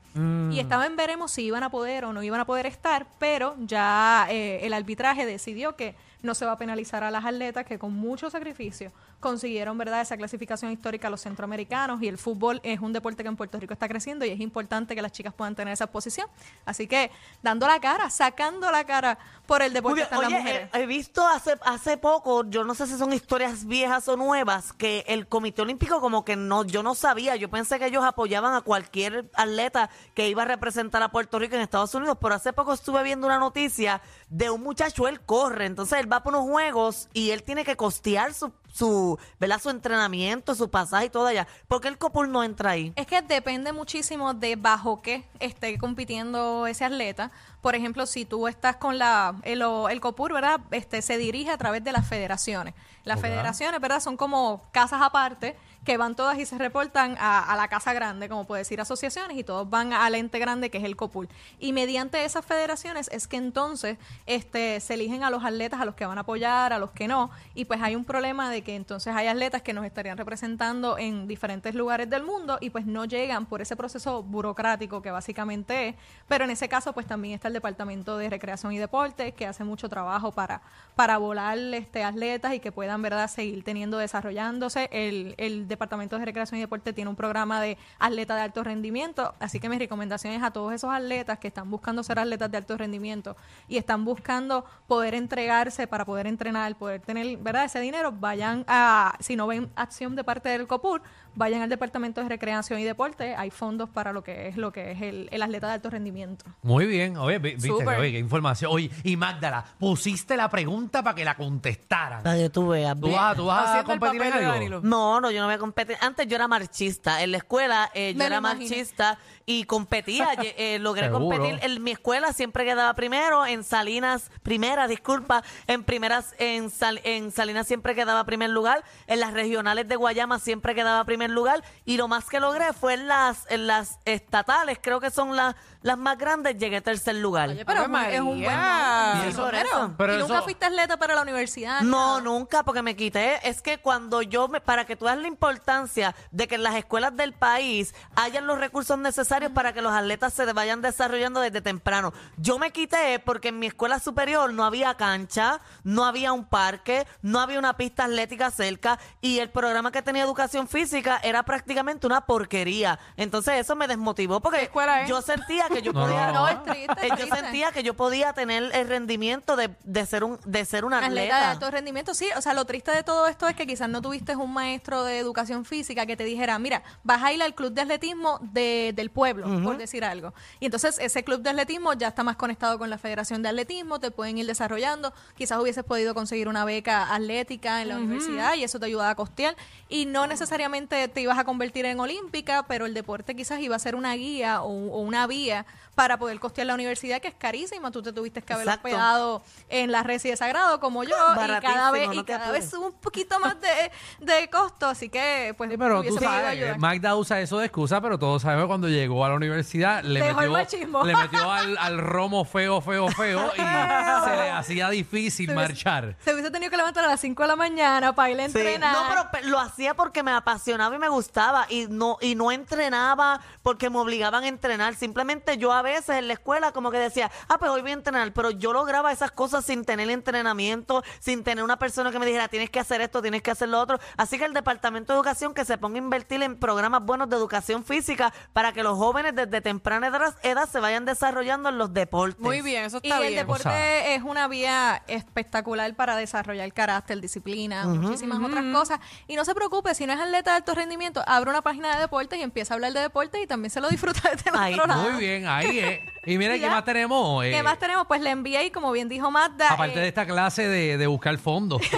Y 0.51 0.59
estaba 0.59 0.85
en 0.85 0.95
veremos 0.95 1.31
si 1.31 1.43
iban 1.43 1.63
a 1.63 1.69
poder 1.69 2.05
o 2.05 2.13
no 2.13 2.23
iban 2.23 2.39
a 2.39 2.45
poder 2.45 2.65
estar, 2.65 3.05
pero 3.19 3.57
ya 3.59 4.25
eh, 4.29 4.65
el 4.65 4.71
arbitraje 4.71 5.25
decidió 5.25 5.75
que 5.75 5.95
no 6.21 6.33
se 6.33 6.45
va 6.45 6.53
a 6.53 6.57
penalizar 6.57 7.03
a 7.03 7.11
las 7.11 7.25
atletas 7.25 7.65
que 7.65 7.77
con 7.77 7.93
mucho 7.93 8.29
sacrificio 8.29 8.93
consiguieron 9.19 9.77
verdad 9.77 10.01
esa 10.01 10.17
clasificación 10.17 10.71
histórica 10.71 11.07
a 11.07 11.11
los 11.11 11.21
centroamericanos 11.21 12.01
y 12.01 12.07
el 12.07 12.17
fútbol 12.17 12.59
es 12.63 12.79
un 12.79 12.93
deporte 12.93 13.23
que 13.23 13.29
en 13.29 13.35
Puerto 13.35 13.59
Rico 13.59 13.73
está 13.73 13.87
creciendo 13.87 14.25
y 14.25 14.29
es 14.29 14.39
importante 14.39 14.95
que 14.95 15.01
las 15.01 15.11
chicas 15.11 15.33
puedan 15.33 15.55
tener 15.55 15.73
esa 15.73 15.87
posición. 15.87 16.27
Así 16.65 16.87
que 16.87 17.11
dando 17.41 17.67
la 17.67 17.79
cara, 17.79 18.09
sacando 18.09 18.71
la 18.71 18.85
cara 18.85 19.17
por 19.45 19.61
el 19.61 19.73
deporte 19.73 20.01
están 20.01 20.21
las 20.21 20.29
Oye, 20.29 20.39
mujeres. 20.39 20.69
he, 20.73 20.81
he 20.81 20.85
visto 20.85 21.27
hace, 21.27 21.57
hace 21.63 21.97
poco, 21.97 22.49
yo 22.49 22.63
no 22.63 22.75
sé 22.75 22.87
si 22.87 22.97
son 22.97 23.13
historias 23.13 23.65
viejas 23.65 24.07
o 24.07 24.15
nuevas, 24.15 24.73
que 24.73 25.03
el 25.07 25.27
Comité 25.27 25.61
Olímpico 25.61 25.99
como 25.99 26.23
que 26.23 26.35
no, 26.35 26.63
yo 26.63 26.83
no 26.83 26.95
sabía, 26.95 27.35
yo 27.35 27.49
pensé 27.49 27.79
que 27.79 27.87
ellos 27.87 28.03
apoyaban 28.03 28.53
a 28.53 28.61
cualquier 28.61 29.29
atleta 29.33 29.89
que 30.13 30.29
iba 30.29 30.43
a 30.43 30.45
representar 30.45 31.03
a 31.03 31.09
Puerto 31.11 31.39
Rico 31.39 31.55
en 31.55 31.61
Estados 31.61 31.93
Unidos, 31.95 32.17
pero 32.21 32.35
hace 32.35 32.53
poco 32.53 32.73
estuve 32.73 33.03
viendo 33.03 33.27
una 33.27 33.39
noticia 33.39 34.01
de 34.29 34.49
un 34.49 34.61
muchacho, 34.61 35.07
él 35.07 35.21
corre, 35.21 35.65
entonces 35.65 35.99
él 35.99 36.11
va 36.11 36.23
por 36.23 36.33
unos 36.33 36.49
juegos 36.49 37.09
y 37.13 37.31
él 37.31 37.43
tiene 37.43 37.65
que 37.65 37.75
costear 37.75 38.33
su, 38.33 38.51
su, 38.71 39.17
¿verdad? 39.39 39.59
su 39.61 39.69
entrenamiento, 39.69 40.55
su 40.55 40.69
pasaje 40.69 41.05
y 41.05 41.09
todo 41.09 41.27
allá. 41.27 41.47
¿Por 41.67 41.81
qué 41.81 41.87
el 41.87 41.97
Copul 41.97 42.31
no 42.31 42.43
entra 42.43 42.71
ahí? 42.71 42.93
Es 42.95 43.07
que 43.07 43.21
depende 43.21 43.71
muchísimo 43.73 44.33
de 44.33 44.55
bajo 44.55 45.01
qué 45.01 45.23
esté 45.39 45.77
compitiendo 45.77 46.67
ese 46.67 46.85
atleta. 46.85 47.31
Por 47.61 47.75
ejemplo, 47.75 48.05
si 48.05 48.25
tú 48.25 48.47
estás 48.47 48.77
con 48.77 48.97
la 48.97 49.35
el, 49.43 49.61
o- 49.63 49.89
el 49.89 49.99
COPUR, 49.99 50.33
¿verdad? 50.33 50.61
Este 50.71 51.01
se 51.01 51.17
dirige 51.17 51.51
a 51.51 51.57
través 51.57 51.83
de 51.83 51.91
las 51.91 52.07
federaciones. 52.07 52.73
Las 53.03 53.19
federaciones, 53.19 53.81
¿verdad? 53.81 54.01
Son 54.01 54.17
como 54.17 54.61
casas 54.71 55.01
aparte 55.01 55.57
que 55.85 55.97
van 55.97 56.15
todas 56.15 56.37
y 56.37 56.45
se 56.45 56.57
reportan 56.57 57.15
a, 57.19 57.51
a 57.51 57.55
la 57.55 57.67
casa 57.67 57.93
grande, 57.93 58.29
como 58.29 58.45
puede 58.45 58.61
decir 58.61 58.81
asociaciones, 58.81 59.37
y 59.37 59.43
todos 59.43 59.69
van 59.69 59.93
al 59.93 60.15
ente 60.15 60.39
grande 60.39 60.69
que 60.69 60.77
es 60.77 60.83
el 60.83 60.95
COPUR. 60.95 61.27
Y 61.59 61.73
mediante 61.73 62.23
esas 62.25 62.45
federaciones 62.45 63.09
es 63.11 63.27
que 63.27 63.37
entonces 63.37 63.97
este, 64.25 64.79
se 64.79 64.95
eligen 64.95 65.23
a 65.23 65.29
los 65.29 65.43
atletas, 65.43 65.79
a 65.79 65.85
los 65.85 65.95
que 65.95 66.05
van 66.05 66.17
a 66.17 66.21
apoyar, 66.21 66.73
a 66.73 66.79
los 66.79 66.91
que 66.91 67.07
no, 67.07 67.29
y 67.55 67.65
pues 67.65 67.81
hay 67.81 67.95
un 67.95 68.05
problema 68.05 68.49
de 68.49 68.61
que 68.61 68.75
entonces 68.75 69.15
hay 69.15 69.27
atletas 69.27 69.61
que 69.61 69.73
nos 69.73 69.85
estarían 69.85 70.17
representando 70.17 70.97
en 70.97 71.27
diferentes 71.27 71.73
lugares 71.75 72.09
del 72.09 72.23
mundo 72.23 72.57
y 72.61 72.69
pues 72.69 72.85
no 72.85 73.05
llegan 73.05 73.45
por 73.45 73.61
ese 73.61 73.75
proceso 73.75 74.23
burocrático 74.23 75.01
que 75.01 75.11
básicamente 75.11 75.89
es, 75.89 75.95
pero 76.27 76.43
en 76.43 76.51
ese 76.51 76.67
caso 76.67 76.93
pues 76.93 77.05
también 77.05 77.35
está 77.35 77.47
el 77.47 77.53
Departamento 77.53 78.17
de 78.17 78.29
Recreación 78.29 78.73
y 78.73 78.79
Deportes 78.79 79.33
que 79.33 79.47
hace 79.47 79.63
mucho 79.63 79.89
trabajo 79.89 80.31
para, 80.31 80.61
para 80.95 81.17
volar 81.17 81.57
este, 81.57 82.03
atletas 82.03 82.53
y 82.53 82.59
que 82.59 82.71
puedan 82.71 83.01
verdad 83.01 83.29
seguir 83.29 83.63
teniendo, 83.63 83.97
desarrollándose. 83.97 84.89
El, 84.91 85.35
el 85.37 85.67
Departamento 85.69 86.17
de 86.19 86.25
Recreación 86.25 86.57
y 86.57 86.61
Deporte 86.61 86.91
tiene 86.93 87.09
un 87.09 87.15
programa 87.15 87.61
de 87.61 87.77
atleta 87.99 88.35
de 88.35 88.41
alto 88.41 88.63
rendimiento, 88.63 89.33
así 89.39 89.59
que 89.59 89.69
mis 89.69 89.79
recomendaciones 89.79 90.43
a 90.43 90.51
todos 90.51 90.73
esos 90.73 90.91
atletas 90.91 91.39
que 91.39 91.47
están 91.47 91.69
buscando 91.71 92.03
ser 92.03 92.19
atletas 92.19 92.51
de 92.51 92.57
alto 92.57 92.77
rendimiento 92.77 93.35
y 93.67 93.77
están 93.77 94.03
buscando 94.05 94.65
poder 94.87 95.15
entregarse 95.15 95.87
para 95.87 96.05
poder 96.05 96.27
entrenar, 96.27 96.75
poder 96.75 97.01
tener, 97.01 97.37
¿verdad? 97.37 97.65
Ese 97.65 97.79
dinero, 97.79 98.11
vayan 98.11 98.65
a, 98.67 99.15
si 99.19 99.35
no 99.35 99.47
ven 99.47 99.69
acción 99.75 100.15
de 100.15 100.23
parte 100.23 100.49
del 100.49 100.67
COPUR, 100.67 101.01
vayan 101.35 101.61
al 101.61 101.69
Departamento 101.69 102.21
de 102.21 102.27
Recreación 102.29 102.79
y 102.79 102.83
Deporte. 102.83 103.35
Hay 103.35 103.51
fondos 103.51 103.89
para 103.89 104.11
lo 104.11 104.23
que 104.23 104.47
es 104.47 104.57
lo 104.57 104.71
que 104.71 104.91
es 104.91 105.01
el, 105.01 105.29
el 105.31 105.41
atleta 105.43 105.67
de 105.67 105.73
alto 105.73 105.89
rendimiento. 105.89 106.45
Muy 106.63 106.85
bien, 106.85 107.15
oye, 107.17 107.37
vi- 107.39 107.51
viste, 107.55 107.69
oye, 107.71 108.11
qué 108.11 108.19
información. 108.19 108.71
Oye, 108.73 108.89
y 109.03 109.15
Magdala, 109.15 109.63
pusiste 109.79 110.35
la 110.35 110.49
pregunta 110.49 111.03
para 111.03 111.15
que 111.15 111.23
la 111.23 111.35
contestaran. 111.35 112.23
Para 112.23 112.35
que 112.35 112.49
tú 112.49 112.69
veas. 112.69 112.99
¿Tú 112.99 113.11
vas, 113.11 113.35
tú 113.35 113.45
vas 113.45 113.75
a 113.75 113.83
competir 113.83 114.21
en 114.21 114.33
algo? 114.33 114.81
No, 114.81 115.21
no, 115.21 115.29
yo 115.31 115.39
no 115.39 115.45
voy 115.45 115.55
a 115.59 115.61
competir. 115.61 115.97
Antes 116.01 116.27
yo 116.27 116.35
era 116.35 116.47
marchista. 116.47 117.21
En 117.23 117.31
la 117.31 117.37
escuela 117.37 117.91
eh, 117.93 118.13
yo 118.13 118.17
Me 118.17 118.23
lo 118.25 118.27
era 118.27 118.37
imaginé. 118.37 118.69
marchista 118.69 119.17
y 119.45 119.63
competía. 119.65 120.29
Eh, 120.41 120.77
logré 120.81 121.07
Seguro. 121.07 121.37
competir. 121.37 121.59
En 121.63 121.83
mi 121.83 121.91
escuela 121.91 122.33
siempre 122.33 122.65
quedaba 122.65 122.93
primero. 122.95 123.45
En 123.45 123.63
Salinas, 123.63 124.31
primera, 124.43 124.87
disculpa. 124.87 125.43
En 125.67 125.83
primeras, 125.83 126.33
en, 126.39 126.69
Sal- 126.71 127.01
en 127.03 127.31
Salinas 127.31 127.67
siempre 127.67 127.95
quedaba 127.95 128.23
primer 128.23 128.49
lugar. 128.49 128.83
En 129.07 129.19
las 129.19 129.33
regionales 129.33 129.87
de 129.87 129.95
Guayama 129.95 130.39
siempre 130.39 130.75
quedaba 130.75 131.03
primer 131.05 131.29
lugar. 131.29 131.63
Y 131.85 131.97
lo 131.97 132.07
más 132.07 132.25
que 132.25 132.39
logré 132.39 132.73
fue 132.73 132.93
en 132.95 133.07
las, 133.07 133.45
en 133.49 133.67
las 133.67 133.99
estatales, 134.05 134.79
creo 134.81 134.99
que 134.99 135.11
son 135.11 135.35
las, 135.35 135.55
las 135.81 135.97
más 135.97 136.17
grandes, 136.17 136.57
llegué 136.57 136.81
tercer 136.81 137.15
lugar. 137.15 137.49
Oye, 137.49 137.65
pero 137.65 137.81
es 137.81 137.87
un- 137.87 137.95
Ave 137.95 138.15
es 138.15 138.21
un 138.21 138.27
buen 138.27 138.41
María. 138.55 139.13
número. 139.15 139.25
Y 139.25 139.29
eso. 139.29 139.93
Pero 139.97 140.15
¿Y 140.15 140.17
nunca 140.19 140.33
eso- 140.35 140.43
fuiste 140.43 140.65
atleta 140.65 140.97
para 140.97 141.15
la 141.15 141.21
universidad? 141.21 141.81
No, 141.81 142.21
nunca, 142.21 142.63
porque 142.63 142.81
me 142.81 142.95
quité. 142.95 143.39
Es 143.47 143.61
que 143.61 143.77
cuando 143.79 144.21
yo, 144.21 144.47
me, 144.47 144.61
para 144.61 144.85
que 144.85 144.95
tú 144.95 145.05
veas 145.05 145.17
la 145.17 145.27
importancia 145.49 146.15
de 146.31 146.47
que 146.47 146.55
en 146.55 146.63
las 146.63 146.75
escuelas 146.75 147.15
del 147.15 147.33
país 147.33 147.95
hayan 148.15 148.45
los 148.45 148.59
recursos 148.59 148.97
necesarios 148.99 149.51
para 149.51 149.73
que 149.73 149.81
los 149.81 149.91
atletas 149.91 150.33
se 150.33 150.45
vayan 150.53 150.81
desarrollando 150.81 151.39
desde 151.41 151.61
temprano. 151.61 152.13
Yo 152.37 152.59
me 152.59 152.71
quité 152.71 153.19
porque 153.19 153.47
en 153.49 153.57
mi 153.59 153.67
escuela 153.67 153.99
superior 153.99 154.53
no 154.53 154.63
había 154.63 154.93
cancha, 154.95 155.59
no 155.83 156.05
había 156.05 156.33
un 156.33 156.45
parque, 156.45 157.07
no 157.23 157.39
había 157.39 157.57
una 157.57 157.77
pista 157.77 158.05
atlética 158.05 158.51
cerca 158.51 158.99
y 159.21 159.39
el 159.39 159.49
programa 159.49 159.91
que 159.91 160.01
tenía 160.03 160.23
educación 160.23 160.67
física 160.67 161.19
era 161.23 161.41
prácticamente 161.43 162.05
una 162.05 162.21
porquería. 162.21 162.99
Entonces 163.17 163.55
eso 163.55 163.75
me 163.75 163.87
desmotivó 163.87 164.39
porque 164.41 164.69
yo 165.07 165.21
sentía 165.23 165.67
que 165.69 165.81
yo 165.81 165.93
No, 165.93 166.01
podía... 166.01 166.27
no, 166.27 166.33
No, 166.41 166.47
es 166.47 166.63
triste, 166.63 167.07
es 167.07 167.11
Eh, 167.13 167.15
Yo 167.17 167.35
sentía 167.35 167.71
que 167.71 167.81
yo 167.83 167.95
podía 167.95 168.33
tener 168.33 168.69
el 168.73 168.87
rendimiento 168.87 169.55
de, 169.55 169.75
de 169.83 170.05
ser 170.05 170.23
un 170.23 170.39
de 170.45 170.63
ser 170.65 170.85
un 170.85 170.93
Atleta 170.93 171.13
de 171.15 171.21
atleta. 171.31 171.51
alto 171.51 171.71
rendimiento, 171.71 172.13
sí. 172.13 172.27
O 172.37 172.41
sea, 172.41 172.53
lo 172.53 172.65
triste 172.65 172.91
de 172.91 173.03
todo 173.03 173.27
esto 173.27 173.47
es 173.47 173.55
que 173.55 173.65
quizás 173.65 173.89
no 173.89 174.01
tuviste 174.01 174.35
un 174.35 174.53
maestro 174.53 175.03
de 175.03 175.17
educación 175.17 175.38
física 175.65 176.05
que 176.05 176.15
te 176.17 176.23
dijera, 176.23 176.57
mira, 176.59 176.83
vas 177.03 177.23
a 177.23 177.31
ir 177.33 177.41
al 177.41 177.53
club 177.55 177.71
de 177.73 177.81
atletismo 177.81 178.39
de- 178.41 178.93
del 178.95 179.09
pueblo, 179.09 179.47
por 179.63 179.77
decir 179.77 180.03
algo. 180.03 180.33
Y 180.59 180.65
entonces 180.65 180.97
ese 180.99 181.23
club 181.23 181.41
de 181.41 181.49
atletismo 181.51 181.93
ya 181.93 182.09
está 182.09 182.23
más 182.23 182.35
conectado 182.35 182.77
con 182.77 182.89
la 182.89 182.97
Federación 182.97 183.41
de 183.41 183.49
Atletismo, 183.49 183.99
te 183.99 184.11
pueden 184.11 184.37
ir 184.37 184.45
desarrollando. 184.45 185.13
Quizás 185.37 185.59
hubieses 185.59 185.83
podido 185.83 186.13
conseguir 186.13 186.47
una 186.47 186.65
beca 186.65 187.13
atlética 187.13 187.81
en 187.81 187.89
la 187.89 187.97
universidad 187.97 188.53
y 188.55 188.63
eso 188.63 188.79
te 188.79 188.85
ayudaba 188.85 189.09
a 189.11 189.15
costear. 189.15 189.55
Y 189.87 190.05
no 190.05 190.27
necesariamente 190.27 191.07
te 191.07 191.21
ibas 191.21 191.37
a 191.37 191.43
convertir 191.43 191.85
en 191.85 191.99
olímpica, 191.99 192.63
pero 192.67 192.85
el 192.85 192.93
deporte 192.93 193.35
quizás 193.35 193.59
iba 193.59 193.75
a 193.75 193.79
ser 193.79 193.95
una 193.95 194.13
guía 194.15 194.61
o, 194.61 194.67
o 194.69 194.99
una 195.01 195.27
vía 195.27 195.65
para 195.95 196.17
poder 196.17 196.39
costear 196.39 196.65
la 196.67 196.75
universidad, 196.75 197.19
que 197.19 197.27
es 197.27 197.33
carísima. 197.35 197.91
Tú 197.91 198.01
te 198.01 198.13
tuviste 198.13 198.41
que 198.41 198.53
haber 198.53 198.65
Exacto. 198.67 198.87
hospedado 198.87 199.41
en 199.67 199.91
la 199.91 200.01
Resi 200.01 200.29
de 200.29 200.37
Sagrado 200.37 200.79
como 200.79 201.03
yo 201.03 201.09
y 201.33 201.61
cada 201.61 201.91
vez, 201.91 202.07
no 202.07 202.13
y 202.13 202.23
cada 202.23 202.51
vez 202.51 202.69
sube 202.69 202.85
un 202.87 202.93
poquito 202.93 203.37
más 203.39 203.55
de, 203.59 203.91
de 204.19 204.49
costo, 204.49 204.87
así 204.87 205.09
que 205.09 205.28
pues 205.57 205.69
Sí, 205.69 205.77
pero 205.77 205.95
tú 205.95 205.99
hubiese 206.09 206.19
sabes, 206.25 206.45
ayudar. 206.47 206.73
que 206.73 206.79
Magda 206.79 207.15
usa 207.15 207.39
eso 207.41 207.57
de 207.59 207.65
excusa, 207.65 208.01
pero 208.01 208.17
todos 208.19 208.41
sabemos 208.41 208.63
que 208.63 208.67
cuando 208.67 208.87
llegó 208.89 209.25
a 209.25 209.29
la 209.29 209.35
universidad 209.35 210.03
le 210.03 210.19
Dejó 210.21 210.41
el 210.41 210.49
metió, 210.49 210.51
machismo. 210.51 211.03
le 211.05 211.15
metió 211.15 211.51
al, 211.51 211.77
al 211.77 211.97
romo 211.99 212.45
feo, 212.45 212.81
feo, 212.81 213.07
feo 213.09 213.51
y 213.55 213.57
se 214.25 214.35
le 214.35 214.49
hacía 214.51 214.89
difícil 214.89 215.47
Se 215.47 215.51
hubiese- 215.53 215.55
marchar. 215.67 216.15
Se 216.23 216.33
hubiese 216.33 216.51
tenido 216.51 216.69
que 216.71 216.77
levantar 216.77 217.05
a 217.05 217.07
las 217.07 217.19
5 217.19 217.41
de 217.43 217.47
la 217.47 217.55
mañana 217.55 218.13
para 218.13 218.29
ir 218.31 218.39
a 218.41 218.49
Sí. 218.49 218.57
entrenar. 218.57 218.93
No, 218.93 219.03
pero 219.09 219.31
pe- 219.31 219.43
lo 219.49 219.59
hacía 219.59 219.93
porque 219.93 220.23
me 220.23 220.31
apasionaba 220.31 220.95
y 220.95 220.99
me 220.99 221.09
gustaba 221.09 221.65
y 221.69 221.87
no 221.89 222.17
y 222.21 222.35
no 222.35 222.51
entrenaba 222.51 223.41
porque 223.63 223.89
me 223.89 223.97
obligaban 223.99 224.43
a 224.43 224.47
entrenar. 224.47 224.95
Simplemente 224.95 225.57
yo 225.57 225.71
a 225.73 225.81
veces 225.81 226.17
en 226.17 226.27
la 226.27 226.33
escuela 226.33 226.71
como 226.71 226.91
que 226.91 226.97
decía, 226.97 227.29
ah, 227.47 227.57
pues 227.57 227.71
hoy 227.71 227.81
voy 227.81 227.91
a 227.91 227.93
entrenar, 227.93 228.31
pero 228.33 228.51
yo 228.51 228.73
lograba 228.73 229.11
esas 229.11 229.31
cosas 229.31 229.65
sin 229.65 229.85
tener 229.85 230.09
entrenamiento, 230.09 231.03
sin 231.19 231.43
tener 231.43 231.63
una 231.63 231.77
persona 231.77 232.11
que 232.11 232.19
me 232.19 232.25
dijera, 232.25 232.47
tienes 232.47 232.69
que 232.69 232.79
hacer 232.79 233.01
esto, 233.01 233.21
tienes 233.21 233.41
que 233.41 233.51
hacer 233.51 233.69
lo 233.69 233.79
otro. 233.79 233.99
Así 234.17 234.37
que 234.37 234.45
el 234.45 234.53
Departamento 234.53 235.13
de 235.13 235.18
Educación 235.19 235.53
que 235.53 235.65
se 235.65 235.77
ponga 235.77 235.95
a 235.95 235.97
invertir 235.97 236.41
en 236.43 236.55
programas 236.55 237.03
buenos 237.03 237.29
de 237.29 237.35
educación 237.35 237.83
física 237.83 238.33
para 238.53 238.71
que 238.71 238.83
los 238.83 238.97
jóvenes 238.97 239.35
desde 239.35 239.59
temprana 239.59 240.07
edad, 240.07 240.33
edad 240.43 240.69
se 240.69 240.79
vayan 240.79 241.03
desarrollando 241.03 241.67
en 241.67 241.77
los 241.77 241.93
deportes. 241.93 242.39
Muy 242.39 242.61
bien, 242.61 242.85
eso 242.85 242.99
Y 243.03 243.07
está 243.09 243.17
el 243.21 243.27
bien. 243.33 243.39
deporte 243.41 243.67
O 243.67 243.71
sea- 243.71 244.15
es 244.15 244.23
una 244.23 244.47
vía 244.47 245.03
espectacular 245.07 245.93
para 245.95 246.15
desarrollar 246.15 246.71
carácter, 246.71 247.19
disciplina, 247.19 247.85
muchísimas 247.85 248.39
otras 248.41 248.63
cosas. 248.73 248.99
Y 249.27 249.35
no 249.35 249.43
se 249.43 249.53
preocupe, 249.53 249.93
si 249.93 250.05
no 250.07 250.13
es 250.13 250.19
atleta 250.21 250.51
de 250.51 250.57
alto 250.57 250.73
rendimiento, 250.73 251.21
abre 251.27 251.49
una 251.49 251.61
página 251.61 251.93
de 251.95 251.99
deportes 251.99 252.39
y 252.39 252.41
empieza 252.41 252.73
a 252.73 252.75
hablar 252.75 252.93
de 252.93 253.01
deporte 253.01 253.41
y 253.41 253.45
también 253.47 253.71
se 253.71 253.81
lo 253.81 253.89
disfruta 253.89 254.21
desde 254.31 254.49
el 254.51 254.55
Ahí, 254.55 254.73
otro 254.75 254.87
lado. 254.87 255.09
Muy 255.09 255.19
bien, 255.19 255.47
ahí 255.47 255.79
es. 255.79 255.99
Y 256.25 256.37
mira, 256.37 256.55
Y 256.59 256.61
¿qué 256.61 256.69
más 256.69 256.85
tenemos? 256.85 257.43
Eh, 257.43 257.51
¿Qué 257.51 257.61
más 257.63 257.77
tenemos? 257.77 258.07
Pues 258.07 258.21
la 258.21 258.33
NBA, 258.33 258.71
como 258.73 258.93
bien 258.93 259.09
dijo 259.09 259.29
Mazda. 259.31 259.67
Aparte 259.73 259.97
eh, 259.99 260.01
de 260.03 260.07
esta 260.07 260.25
clase 260.25 260.65
de, 260.69 260.97
de 260.97 261.07
buscar 261.07 261.37
fondos. 261.39 261.81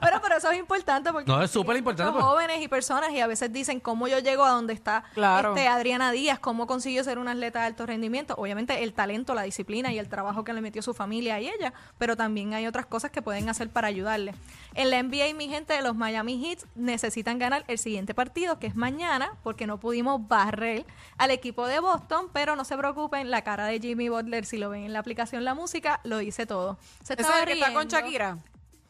Pero, 0.00 0.20
pero 0.22 0.36
eso 0.36 0.50
es 0.50 0.58
importante 0.58 1.11
porque 1.12 1.30
No, 1.30 1.42
es 1.42 1.50
súper 1.50 1.76
importante, 1.76 2.12
son 2.12 2.14
pues. 2.14 2.24
jóvenes 2.24 2.60
y 2.62 2.68
personas 2.68 3.10
y 3.12 3.20
a 3.20 3.26
veces 3.26 3.52
dicen 3.52 3.80
cómo 3.80 4.08
yo 4.08 4.18
llego 4.18 4.44
a 4.44 4.50
donde 4.50 4.72
está 4.72 5.04
Claro. 5.14 5.50
este 5.50 5.68
Adriana 5.68 6.10
Díaz, 6.12 6.38
cómo 6.38 6.66
consiguió 6.66 7.04
ser 7.04 7.18
una 7.18 7.32
atleta 7.32 7.60
de 7.60 7.66
alto 7.66 7.86
rendimiento. 7.86 8.34
Obviamente 8.36 8.82
el 8.82 8.92
talento, 8.92 9.34
la 9.34 9.42
disciplina 9.42 9.92
y 9.92 9.98
el 9.98 10.08
trabajo 10.08 10.44
que 10.44 10.52
le 10.52 10.60
metió 10.60 10.82
su 10.82 10.94
familia 10.94 11.40
y 11.40 11.48
ella, 11.48 11.72
pero 11.98 12.16
también 12.16 12.54
hay 12.54 12.66
otras 12.66 12.86
cosas 12.86 13.10
que 13.10 13.22
pueden 13.22 13.48
hacer 13.48 13.68
para 13.70 13.88
ayudarle. 13.88 14.34
En 14.74 14.90
la 14.90 15.02
NBA, 15.02 15.34
mi 15.34 15.48
gente, 15.48 15.80
los 15.82 15.94
Miami 15.94 16.38
Heat 16.42 16.60
necesitan 16.74 17.38
ganar 17.38 17.64
el 17.68 17.78
siguiente 17.78 18.14
partido, 18.14 18.58
que 18.58 18.66
es 18.66 18.74
mañana, 18.74 19.32
porque 19.42 19.66
no 19.66 19.78
pudimos 19.78 20.26
barrer 20.28 20.86
al 21.18 21.30
equipo 21.30 21.66
de 21.66 21.80
Boston, 21.80 22.28
pero 22.32 22.56
no 22.56 22.64
se 22.64 22.76
preocupen, 22.76 23.30
la 23.30 23.42
cara 23.42 23.66
de 23.66 23.78
Jimmy 23.80 24.08
Butler, 24.08 24.44
si 24.46 24.56
lo 24.58 24.70
ven 24.70 24.84
en 24.84 24.92
la 24.92 24.98
aplicación 25.00 25.44
La 25.44 25.54
Música, 25.54 26.00
lo 26.04 26.18
dice 26.18 26.46
todo. 26.46 26.78
Se 27.02 27.14
Ese 27.14 27.22
es 27.22 27.28
el 27.28 27.44
que 27.46 27.52
está 27.54 27.72
con. 27.72 27.86
Shakira. 27.88 28.38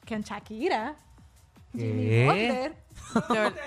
¿Con 0.08 0.20
Shakira? 0.22 0.94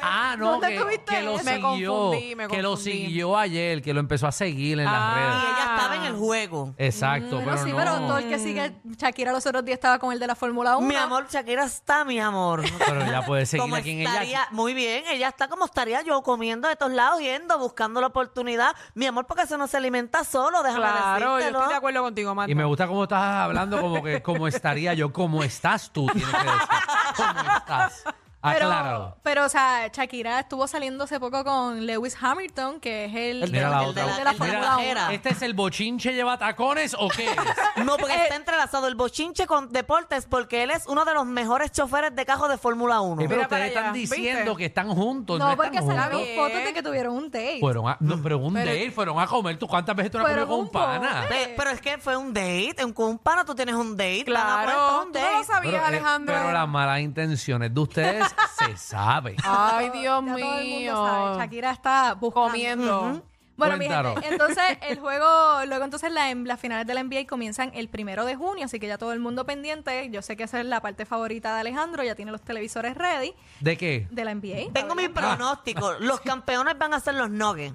Ah, 0.01 0.35
no, 0.39 0.53
¿Dónde 0.53 0.69
que, 0.69 0.79
tuviste 0.79 1.15
que 1.17 1.21
lo 1.21 1.35
eso? 1.35 1.43
Me 1.43 1.55
siguió. 1.55 1.93
confundí, 1.93 2.35
me 2.35 2.47
que 2.47 2.61
lo 2.63 2.69
confundí. 2.71 2.91
siguió 2.91 3.37
ayer, 3.37 3.81
que 3.83 3.93
lo 3.93 3.99
empezó 3.99 4.25
a 4.25 4.31
seguir 4.31 4.79
en 4.79 4.87
Ah. 4.87 4.91
las 4.91 5.11
Y 5.11 5.19
redes. 5.19 5.43
ella 5.53 5.75
estaba 5.75 5.95
en 5.97 6.03
el 6.03 6.15
juego. 6.15 6.73
Exacto, 6.79 7.35
Bueno, 7.35 7.51
pero 7.51 7.63
sí, 7.63 7.71
no. 7.71 7.77
pero 7.77 7.91
todo 8.07 8.17
el 8.17 8.29
que 8.29 8.39
sigue 8.39 8.75
Shakira 8.97 9.31
los 9.31 9.45
otros 9.45 9.63
días 9.63 9.75
estaba 9.75 9.99
con 9.99 10.11
el 10.11 10.19
de 10.19 10.25
la 10.25 10.35
Fórmula 10.35 10.77
1. 10.77 10.87
Mi 10.87 10.95
amor, 10.95 11.27
Shakira 11.29 11.63
está, 11.65 12.03
mi 12.05 12.19
amor. 12.19 12.63
Pero 12.87 13.01
ella 13.05 13.23
puede 13.23 13.45
seguir 13.45 13.61
Como 13.61 13.75
aquí 13.75 13.91
en 13.91 14.01
estaría, 14.07 14.29
ella. 14.29 14.47
muy 14.51 14.73
bien, 14.73 15.03
ella 15.09 15.27
está 15.27 15.47
como 15.47 15.65
estaría 15.65 16.01
yo 16.01 16.21
comiendo 16.23 16.67
de 16.67 16.75
todos 16.75 16.91
lados, 16.93 17.19
yendo, 17.19 17.59
buscando 17.59 18.01
la 18.01 18.07
oportunidad. 18.07 18.75
Mi 18.95 19.05
amor, 19.05 19.27
porque 19.27 19.43
eso 19.43 19.57
no 19.59 19.67
se 19.67 19.77
alimenta 19.77 20.23
solo, 20.23 20.63
déjame 20.63 20.81
Claro, 20.85 21.19
yo 21.19 21.35
decírtelo. 21.35 21.59
estoy 21.59 21.71
de 21.73 21.77
acuerdo 21.77 22.01
contigo, 22.01 22.33
Marta. 22.35 22.51
Y 22.51 22.55
me 22.55 22.65
gusta 22.65 22.87
cómo 22.87 23.03
estás 23.03 23.21
hablando, 23.23 23.79
como 23.79 24.01
que 24.01 24.21
cómo 24.23 24.47
estaría 24.47 24.93
yo, 24.95 25.13
cómo 25.13 25.43
estás 25.43 25.91
tú, 25.91 26.07
tienes 26.07 26.33
que 26.33 26.37
decir. 26.43 26.59
¿Cómo 27.15 27.41
estás? 27.57 28.03
Pero, 28.53 28.65
Acláralo. 28.67 29.17
pero, 29.23 29.45
o 29.45 29.49
sea, 29.49 29.87
Shakira 29.91 30.39
estuvo 30.39 30.67
saliendo 30.67 31.03
hace 31.05 31.19
poco 31.19 31.43
con 31.43 31.85
Lewis 31.85 32.15
Hamilton, 32.19 32.79
que 32.79 33.05
es 33.05 33.15
el, 33.15 33.43
El 33.43 33.51
Mira 33.51 33.69
la 33.69 33.83
el 33.83 33.89
otra. 33.89 34.05
de 34.17 34.23
la 34.23 34.31
el 34.31 34.37
Fórmula 34.37 34.59
la- 34.61 34.77
Uno. 34.77 35.09
¿Este 35.11 35.29
es 35.29 35.41
el 35.41 35.53
bochinche 35.53 36.13
lleva 36.13 36.37
tacones 36.37 36.95
o 36.97 37.07
qué 37.09 37.25
es? 37.25 37.35
No, 37.85 37.97
porque 37.97 38.15
está 38.15 38.35
entrelazado 38.35 38.87
el 38.87 38.95
bochinche 38.95 39.45
con 39.47 39.71
deportes, 39.71 40.25
porque 40.25 40.63
él 40.63 40.71
es 40.71 40.85
uno 40.87 41.03
de 41.05 41.13
los 41.13 41.25
mejores 41.25 41.71
choferes 41.71 42.15
de 42.15 42.25
cajo 42.25 42.47
de 42.47 42.57
Fórmula 42.57 43.01
1. 43.01 43.21
Eh, 43.21 43.25
pero 43.27 43.35
Mira 43.35 43.41
ustedes 43.47 43.67
están 43.67 43.83
allá, 43.85 43.93
diciendo 43.93 44.41
¿viste? 44.51 44.57
que 44.57 44.65
están 44.65 44.89
juntos, 44.89 45.37
no, 45.39 45.49
No, 45.49 45.55
porque 45.57 45.77
salieron 45.79 46.21
fotos 46.35 46.63
de 46.63 46.73
que 46.73 46.81
tuvieron 46.81 47.15
un 47.15 47.25
date. 47.29 47.57
Fueron 47.59 47.87
a, 47.89 47.97
no, 47.99 48.21
pero 48.21 48.37
un 48.37 48.53
Pero- 48.53 48.65
date, 48.71 48.91
fueron 48.91 49.19
a 49.19 49.27
comer. 49.27 49.57
¿Tú 49.57 49.67
cuántas 49.67 49.95
veces 49.95 50.11
tú 50.11 50.17
no 50.19 50.23
has 50.25 50.29
comido 50.31 50.47
con 50.47 50.59
un 50.61 50.69
pana? 50.69 51.25
Pero 51.57 51.69
es 51.69 51.81
que 51.81 51.97
fue 51.97 52.15
un 52.15 52.33
date, 52.33 52.75
en- 52.77 52.93
con 52.93 53.09
un 53.09 53.17
pana 53.19 53.43
tú 53.45 53.53
tienes 53.53 53.75
un 53.75 53.95
date. 53.97 54.23
Claro, 54.25 55.03
un 55.05 55.11
tú 55.11 55.19
no 55.19 55.25
lo 55.25 55.31
date. 55.33 55.43
sabías, 55.45 55.73
Pero, 55.73 55.83
eh, 55.83 55.87
Alejandro. 55.87 56.35
pero 56.35 56.51
las 56.51 56.67
malas 56.67 56.99
intenciones 57.01 57.73
de 57.73 57.79
ustedes 57.81 58.34
se 58.57 58.77
sabe. 58.77 59.35
Ay, 59.43 59.89
Dios 59.91 60.23
Ya 60.25 60.31
todo 60.33 60.37
el 60.37 60.43
mundo 60.43 60.61
mío. 60.61 60.95
sabe, 60.95 61.37
Shakira 61.39 61.71
está 61.71 62.13
buscando. 62.13 62.49
Comiendo. 62.49 63.23
Bueno, 63.57 63.77
mi 63.77 63.87
gente, 63.87 64.27
entonces 64.27 64.63
el 64.81 64.99
juego, 64.99 65.65
luego 65.65 65.85
entonces 65.85 66.11
la, 66.11 66.29
en 66.29 66.45
las 66.45 66.59
finales 66.59 66.85
de 66.85 66.93
la 66.93 67.01
NBA 67.01 67.25
comienzan 67.25 67.71
el 67.73 67.87
primero 67.87 68.25
de 68.25 68.35
junio, 68.35 68.65
así 68.65 68.81
que 68.81 68.87
ya 68.87 68.97
todo 68.97 69.13
el 69.13 69.21
mundo 69.21 69.45
pendiente. 69.45 70.09
Yo 70.11 70.21
sé 70.21 70.35
que 70.35 70.43
esa 70.43 70.59
es 70.59 70.65
la 70.65 70.81
parte 70.81 71.05
favorita 71.05 71.53
de 71.53 71.61
Alejandro, 71.61 72.03
ya 72.03 72.15
tiene 72.15 72.33
los 72.33 72.41
televisores 72.41 72.95
ready 72.97 73.33
¿De 73.61 73.77
qué? 73.77 74.07
de 74.11 74.25
la 74.25 74.35
NBA. 74.35 74.73
Tengo 74.73 74.93
mi 74.95 75.07
pronóstico. 75.07 75.93
Los 75.99 76.19
campeones 76.19 76.77
van 76.77 76.93
a 76.93 76.99
ser 76.99 77.13
los 77.15 77.29
Nuggets. 77.29 77.73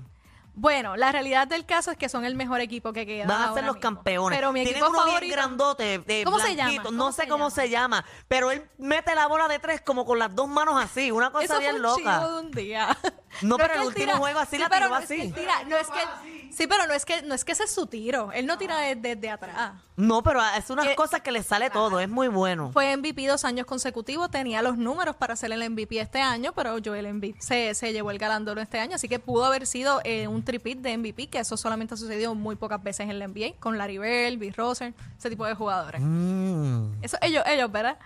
Bueno, 0.60 0.94
la 0.94 1.10
realidad 1.10 1.48
del 1.48 1.64
caso 1.64 1.90
es 1.90 1.96
que 1.96 2.10
son 2.10 2.26
el 2.26 2.34
mejor 2.34 2.60
equipo 2.60 2.92
que 2.92 3.06
queda. 3.06 3.24
Van 3.26 3.42
a 3.50 3.54
ser 3.54 3.64
los 3.64 3.76
mismo. 3.76 3.80
campeones. 3.80 4.38
Pero 4.38 4.52
mi 4.52 4.60
Tienen 4.62 4.74
equipo 4.82 4.90
uno 4.90 4.98
favorito. 4.98 5.20
bien 5.20 5.32
grandote, 5.32 5.94
eh, 6.06 6.22
¿Cómo 6.24 6.38
se 6.38 6.52
blanquito. 6.54 6.82
llama? 6.84 6.96
No 6.96 6.98
¿Cómo 7.04 7.12
sé 7.12 7.22
se 7.22 7.28
cómo 7.28 7.44
llama? 7.44 7.50
se 7.50 7.70
llama, 7.70 8.04
pero 8.28 8.50
él 8.50 8.68
mete 8.76 9.14
la 9.14 9.26
bola 9.26 9.48
de 9.48 9.58
tres 9.58 9.80
como 9.80 10.04
con 10.04 10.18
las 10.18 10.34
dos 10.34 10.48
manos 10.48 10.74
así, 10.82 11.10
una 11.10 11.30
cosa 11.32 11.44
Eso 11.46 11.54
fue 11.54 11.62
bien 11.62 11.76
un 11.76 11.82
loca. 11.82 11.96
chivo 12.20 12.34
de 12.34 12.40
un 12.40 12.50
día. 12.50 12.96
No, 13.42 13.58
pero 13.58 13.74
es 13.74 13.80
el 13.86 13.94
que 13.94 14.02
él 14.02 14.08
último 14.08 14.18
juego 14.18 14.40
así 14.40 14.58
la 14.58 14.68
pero 14.68 14.86
tiró 14.86 14.96
no 14.96 15.00
es 15.02 15.06
que 15.08 15.14
así. 15.14 15.22
él 15.22 15.32
tira- 15.34 15.62
no 15.68 15.76
es 15.76 15.86
que, 15.86 16.52
sí, 16.52 16.66
pero 16.66 16.88
no 16.88 16.94
es 16.94 17.04
que 17.04 17.22
no 17.22 17.32
es 17.36 17.44
que 17.44 17.52
ese 17.52 17.62
es 17.62 17.72
su 17.72 17.86
tiro. 17.86 18.32
Él 18.32 18.44
no 18.44 18.58
tira 18.58 18.76
desde, 18.78 18.96
desde 19.14 19.30
atrás. 19.30 19.74
No, 19.94 20.24
pero 20.24 20.42
es 20.58 20.68
unas 20.68 20.88
Eh, 20.88 20.96
cosas 20.96 21.20
que 21.20 21.30
le 21.30 21.44
sale 21.44 21.70
todo, 21.70 22.00
es 22.00 22.08
muy 22.08 22.26
bueno. 22.26 22.72
Fue 22.72 22.96
MVP 22.96 23.28
dos 23.28 23.44
años 23.44 23.66
consecutivos, 23.66 24.32
tenía 24.32 24.62
los 24.62 24.78
números 24.78 25.14
para 25.14 25.36
ser 25.36 25.52
el 25.52 25.62
MVP 25.70 26.00
este 26.00 26.20
año, 26.20 26.52
pero 26.54 26.76
Joel 26.84 27.06
Embiid 27.06 27.36
se, 27.38 27.72
se 27.74 27.92
llevó 27.92 28.10
el 28.10 28.18
galardón 28.18 28.58
este 28.58 28.80
año, 28.80 28.96
así 28.96 29.08
que 29.08 29.20
pudo 29.20 29.44
haber 29.44 29.64
sido 29.64 30.00
eh, 30.02 30.26
un 30.26 30.42
tripit 30.50 30.80
de 30.80 30.98
MVP, 30.98 31.28
que 31.28 31.38
eso 31.38 31.56
solamente 31.56 31.94
ha 31.94 31.96
sucedido 31.96 32.34
muy 32.34 32.56
pocas 32.56 32.82
veces 32.82 33.08
en 33.08 33.20
la 33.20 33.28
NBA, 33.28 33.54
con 33.60 33.78
Larry 33.78 33.98
Bird, 33.98 34.38
Bill 34.38 34.54
Russell, 34.54 34.92
ese 35.16 35.30
tipo 35.30 35.46
de 35.46 35.54
jugadores. 35.54 36.00
Mm. 36.02 36.94
Eso 37.02 37.16
ellos, 37.22 37.44
ellos, 37.46 37.70
¿verdad? 37.70 37.98